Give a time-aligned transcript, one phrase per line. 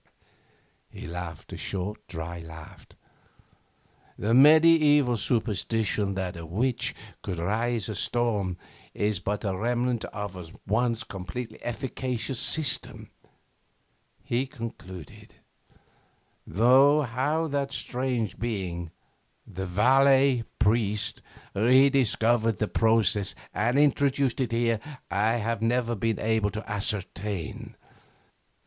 [0.89, 2.87] He laughed a short dry laugh.
[4.17, 8.57] 'The mediaeval superstition that a witch could raise a storm
[8.95, 13.11] is but a remnant of a once completely efficacious system,'
[14.23, 15.35] he concluded,
[16.47, 18.89] 'though how that strange being,
[19.45, 21.21] the Valais priest,
[21.53, 24.79] rediscovered the process and introduced it here,
[25.11, 27.75] I have never been able to ascertain.